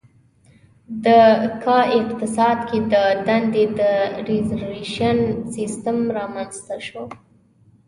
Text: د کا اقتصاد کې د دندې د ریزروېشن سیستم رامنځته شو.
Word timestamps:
د 1.03 1.05
کا 1.63 1.79
اقتصاد 1.99 2.57
کې 2.69 2.77
د 2.93 2.95
دندې 3.27 3.65
د 3.79 3.81
ریزروېشن 4.29 5.17
سیستم 5.53 5.97
رامنځته 6.17 6.75
شو. 6.87 7.03